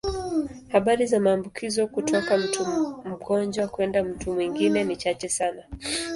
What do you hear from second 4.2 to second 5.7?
mwingine ni chache sana.